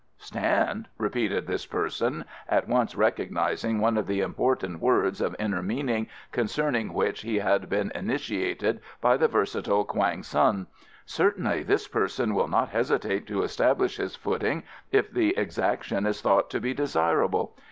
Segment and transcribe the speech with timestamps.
[0.17, 6.07] "Stand?" repeated this person, at once recognising one of the important words of inner meaning
[6.31, 10.65] concerning which he had been initiated by the versatile Quang Tsun.
[11.05, 16.49] "Certainly this person will not hesitate to establish his footing if the exaction is thought
[16.49, 17.55] to be desirable.